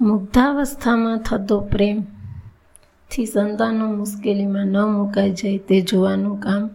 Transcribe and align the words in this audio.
મુગ્ધાવસ્થામાં 0.00 1.18
થતો 1.18 1.60
પ્રેમથી 1.60 3.26
સંતાનો 3.26 3.92
મુશ્કેલીમાં 3.92 4.66
ન 4.66 4.76
મુકાઈ 4.76 5.30
જાય 5.30 5.58
તે 5.58 5.80
જોવાનું 5.80 6.40
કામ 6.40 6.70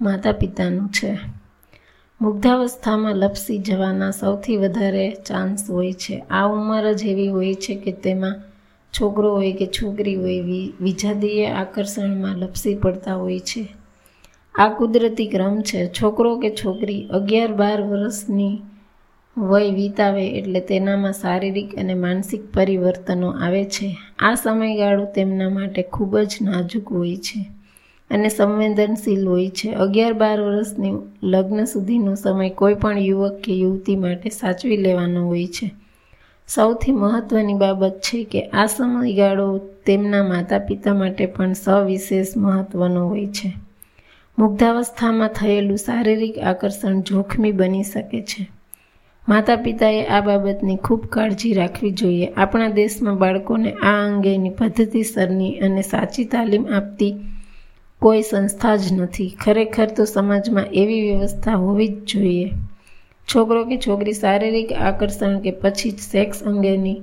માતા 0.00 0.32
પિતાનું 0.32 0.88
છે. 0.88 1.18
મુગ્ધાવસ્થામાં 2.20 3.16
લપસી 3.16 3.58
જવાના 3.58 4.10
સૌથી 4.10 4.56
વધારે 4.56 5.16
ચાન્સ 5.26 5.70
હોય 5.70 5.92
છે. 5.92 6.18
આ 6.18 6.46
ઉંમર 6.46 6.92
જ 6.92 7.04
એવી 7.04 7.28
હોય 7.28 7.54
છે 7.54 7.74
કે 7.74 7.92
તેમાં 7.92 8.34
છોકરો 8.92 9.34
હોય 9.34 9.52
કે 9.52 9.66
છોકરી 9.66 10.14
હોય 10.14 10.40
વિજાદીય 10.80 11.46
આકર્ષણમાં 11.46 12.36
લપસી 12.38 12.74
પડતા 12.74 13.14
હોય 13.14 13.38
છે. 13.38 13.68
આ 14.54 14.68
કુદરતી 14.68 15.26
ક્રમ 15.26 15.60
છે. 15.60 15.86
છોકરો 15.86 16.38
કે 16.38 16.50
છોકરી 16.50 17.08
અગિયાર 17.10 17.52
બાર 17.52 17.82
વર્ષની 17.82 18.60
વય 19.38 19.70
વિતાવે 19.70 20.26
એટલે 20.26 20.60
તેનામાં 20.60 21.12
શારીરિક 21.12 21.78
અને 21.78 21.94
માનસિક 21.94 22.52
પરિવર્તનો 22.54 23.30
આવે 23.30 23.64
છે. 23.64 23.96
આ 24.18 24.34
સમયગાળો 24.34 25.04
તેમના 25.04 25.48
માટે 25.48 25.82
ખૂબ 25.82 26.18
જ 26.18 26.36
નાજુક 26.42 26.92
હોય 26.92 27.16
છે 27.16 27.44
અને 28.10 28.28
સંવેદનશીલ 28.28 29.28
હોય 29.28 29.48
છે. 29.48 29.72
અગિયાર 29.72 30.12
બાર 30.12 30.40
વર્ષની 30.40 30.92
લગ્ન 31.22 31.64
સુધીનો 31.64 32.14
સમય 32.14 32.50
કોઈ 32.50 32.74
પણ 32.74 32.98
યુવક 32.98 33.40
કે 33.40 33.52
યુવતી 33.52 33.96
માટે 33.96 34.30
સાચવી 34.30 34.76
લેવાનો 34.76 35.26
હોય 35.26 35.46
છે. 35.46 35.70
સૌથી 36.48 36.92
મહત્ત્વની 36.92 37.54
બાબત 37.54 38.00
છે 38.00 38.24
કે 38.24 38.42
આ 38.42 38.66
સમયગાળો 38.66 39.58
તેમના 39.58 40.22
માતા 40.22 40.58
પિતા 40.58 40.94
માટે 40.94 41.26
પણ 41.26 41.52
સવિશેષ 41.52 42.36
મહત્ત્વનો 42.36 43.08
હોય 43.08 43.26
છે. 43.26 43.52
મુગ્ધાવસ્થામાં 44.38 45.28
થયેલું 45.28 45.76
શારીરિક 45.76 46.38
આકર્ષણ 46.38 47.00
જોખમી 47.00 47.52
બની 47.52 47.82
શકે 47.82 48.22
છે. 48.22 48.57
માતા 49.28 49.56
પિતાએ 49.56 50.06
આ 50.06 50.20
બાબતની 50.20 50.76
ખૂબ 50.76 51.06
કાળજી 51.06 51.52
રાખવી 51.52 51.90
જોઈએ. 51.90 52.26
આપણા 52.26 52.68
દેશમાં 52.68 53.18
બાળકોને 53.18 53.72
આ 53.72 54.06
અંગેની 54.06 54.50
પદ્ધતિસરની 54.50 55.58
અને 55.58 55.82
સાચી 55.82 56.24
તાલીમ 56.24 56.66
આપતી 56.66 57.16
કોઈ 57.98 58.22
સંસ્થા 58.22 58.76
જ 58.76 58.92
નથી. 58.92 59.36
ખરેખર 59.40 59.86
તો 59.86 60.04
સમાજમાં 60.04 60.64
એવી 60.72 61.12
વ્યવસ્થા 61.12 61.54
હોવી 61.54 61.88
જ 61.88 62.04
જોઈએ. 62.04 62.50
છોકરો 63.34 63.64
કે 63.64 63.76
છોકરી 63.76 64.12
શારીરિક 64.12 64.72
આકર્ષણ 64.72 65.38
કે 65.38 65.50
પછી 65.50 65.90
જ 65.90 65.98
સેક્સ 65.98 66.42
અંગેની 66.42 67.02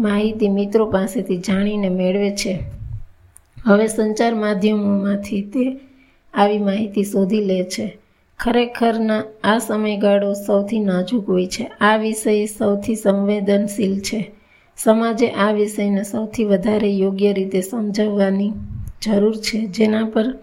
માહિતી 0.00 0.48
મિત્રો 0.48 0.86
પાસેથી 0.86 1.36
જાણીને 1.36 1.88
મેળવે 1.88 2.30
છે. 2.30 2.58
હવે 3.64 3.86
સંચાર 3.86 4.34
માધ્યમોમાંથી 4.34 5.42
તે 5.42 5.80
આવી 6.34 6.58
માહિતી 6.58 7.04
શોધી 7.04 7.44
લે 7.44 7.64
છે. 7.64 8.03
ખરેખરના 8.38 9.24
આ 9.44 9.58
સમયગાળો 9.58 10.32
સૌથી 10.32 10.80
નાજુક 10.80 11.28
હોય 11.28 11.46
છે. 11.46 11.64
આ 11.80 11.96
વિષય 11.96 12.46
સૌથી 12.46 12.94
સંવેદનશીલ 12.94 14.00
છે. 14.00 14.30
સમાજે 14.76 15.28
આ 15.28 15.52
વિષયને 15.52 16.02
સૌથી 16.02 16.44
વધારે 16.44 16.90
યોગ્ય 16.90 17.32
રીતે 17.32 17.60
સમજાવવાની 17.60 18.52
જરૂર 19.02 19.36
છે, 19.36 19.66
જેના 19.66 20.04
પર 20.04 20.38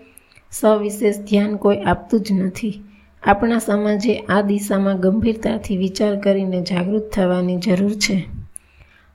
સવિશેષ 0.51 1.17
ધ્યાન 1.17 1.55
કોઈ 1.55 1.81
આપતું 1.81 2.21
જ 2.21 2.31
નથી. 2.31 2.81
આપણા 3.23 3.57
સમાજે 3.57 4.17
આ 4.19 4.41
દિશામાં 4.41 4.99
ગંભીરતાથી 4.99 5.77
વિચાર 5.77 6.19
કરીને 6.19 6.61
જાગૃત 6.61 7.11
થવાની 7.11 7.57
જરૂર 7.57 7.93
છે. 7.93 8.23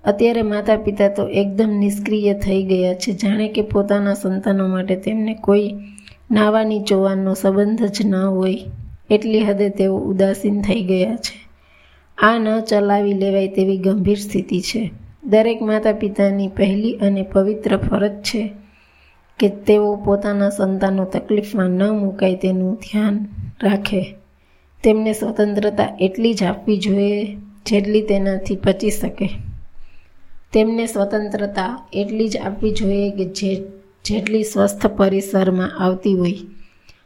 અત્યારે 0.05 0.43
માતા 0.43 0.77
પિતા 0.77 1.09
તો 1.09 1.29
એકદમ 1.29 1.71
નિષ્ક્રિય 1.71 2.35
થઈ 2.35 2.63
ગયા 2.63 2.95
છે. 2.95 3.13
જાણે 3.13 3.49
કે 3.49 3.63
પોતાના 3.63 4.15
સંતાનો 4.15 4.67
માટે 4.69 4.97
તેમને 4.97 5.35
કોઈ 5.35 5.71
નાવાની 6.31 6.81
ચોવાનનો 6.81 7.35
સંબંધ 7.35 7.83
જ 7.83 8.07
ન 8.07 8.15
હોય, 8.15 8.59
એટલી 9.11 9.45
હદે 9.45 9.69
તેઓ 9.69 9.99
ઉદાસીન 9.99 10.63
થઈ 10.63 10.83
ગયા 10.83 11.17
છે. 11.17 11.49
આ 12.19 12.39
ન 12.39 12.61
ચલાવી 12.61 13.13
લેવાય 13.13 13.49
તેવી 13.49 13.77
ગંભીર 13.77 14.19
સ્થિતિ 14.19 14.61
છે. 14.61 14.91
દરેક 15.25 15.63
માતા 15.63 15.93
પિતાની 15.93 16.49
પહેલી 16.49 16.93
અને 16.93 17.23
પવિત્ર 17.23 17.77
ફરજ 17.77 18.13
છે 18.13 18.51
કે 19.39 19.49
તેઓ 19.49 19.97
પોતાના 19.97 20.51
સંતાનો 20.51 21.05
તકલીફમાં 21.05 21.71
ન 21.71 21.91
મુકાય 21.91 22.35
તેનું 22.35 22.75
ધ્યાન 22.75 23.27
રાખે. 23.63 24.15
તેમને 24.85 25.13
સ્વતંત્રતા 25.13 25.97
એટલી 26.01 26.35
જ 26.35 26.43
આપવી 26.43 26.77
જોઈએ 26.77 27.37
જેટલી 27.67 28.03
તેનાથી 28.03 28.57
પચી 28.57 28.91
શકે. 28.91 29.29
તેમને 30.53 30.87
સ્વતંત્રતા 30.87 31.89
એટલી 31.93 32.29
જ 32.29 32.37
આપવી 32.37 32.71
જોઈએ 32.71 33.11
કે 33.11 33.25
જે 33.25 33.63
જેટલી 34.07 34.45
સ્વસ્થ 34.45 34.85
પરિસરમાં 34.97 35.77
આવતી 35.85 36.15
હોય, 36.15 36.41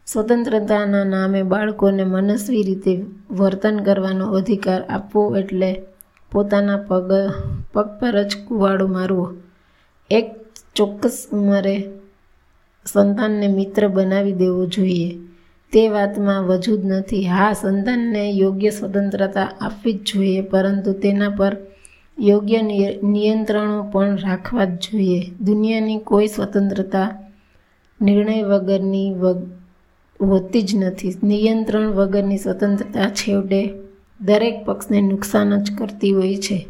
સ્વતંત્રતાના 0.07 1.05
નામે 1.05 1.41
બાળકોને 1.43 2.05
મનસ્વી 2.05 2.63
રીતે 2.63 2.93
વર્તન 3.31 3.77
કરવાનો 3.81 4.27
અધિકાર 4.35 4.83
આપવો 4.89 5.23
એટલે 5.37 5.71
પોતાના 6.33 6.81
પગ 6.89 7.11
પગ 7.73 7.87
પર 7.99 8.17
જ 8.25 8.33
કુવાડો 8.47 8.87
મારવો. 8.89 9.27
એક 10.11 10.29
ચોક્કસ 10.77 11.17
ઉંમરે 11.33 11.77
સંતાનને 12.87 13.49
મિત્ર 13.49 13.83
બનાવી 13.89 14.33
દેવો 14.33 14.63
જોઈએ. 14.67 15.11
તે 15.73 15.83
વાતમાં 15.89 16.43
વજૂદ 16.45 16.83
નથી. 16.85 17.25
હા, 17.25 17.53
સંતાનને 17.53 18.23
યોગ્ય 18.33 18.71
સ્વતંત્રતા 18.71 19.49
આપવી 19.61 19.97
જ 19.99 20.01
જોઈએ, 20.09 20.41
પરંતુ 20.43 20.93
તેના 21.03 21.31
પર 21.31 21.55
યોગ્ય 22.21 22.63
નિયંત્રણો 23.03 23.83
પણ 23.83 24.17
રાખવા 24.17 24.65
જ 24.65 24.69
જોઈએ. 24.69 25.31
દુનિયાની 25.41 25.99
કોઈ 25.99 26.27
સ્વતંત્રતા 26.27 27.33
નિર્ણય 28.03 28.43
વગરની 28.43 29.15
હોતી 30.21 30.63
જ 30.63 30.75
નથી. 30.75 31.15
નિયંત્રણ 31.23 31.89
વગરની 31.89 32.37
સ્વતંત્રતા 32.37 33.11
છેવટે 33.11 33.73
દરેક 34.21 34.65
પક્ષને 34.65 35.01
નુકસાન 35.01 35.63
જ 35.63 35.79
કરતી 35.79 36.11
હોય 36.11 36.37
છે. 36.37 36.67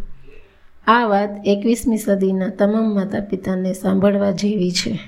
આ 0.86 1.06
વાત 1.06 1.30
એકવીસમી 1.44 1.98
સદીના 1.98 2.48
તમામ 2.48 2.94
માતા 2.94 3.20
પિતાને 3.20 3.72
સાંભળવા 3.72 4.30
જેવી 4.30 4.70
છે. 4.70 4.98